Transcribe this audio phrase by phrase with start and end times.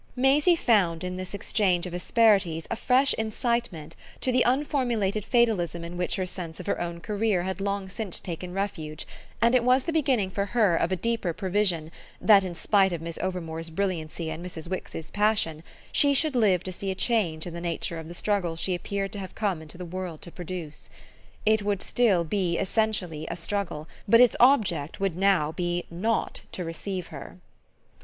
[0.15, 5.95] Maisie found in this exchange of asperities a fresh incitement to the unformulated fatalism in
[5.95, 9.05] which her sense of her own career had long since taken refuge;
[9.43, 12.99] and it was the beginning for her of a deeper prevision that, in spite of
[12.99, 14.67] Miss Overmore's brilliancy and Mrs.
[14.67, 15.61] Wix's passion,
[15.91, 19.11] she should live to see a change in the nature of the struggle she appeared
[19.13, 20.89] to have come into the world to produce.
[21.45, 26.65] It would still be essentially a struggle, but its object would now be NOT to
[26.65, 27.37] receive her.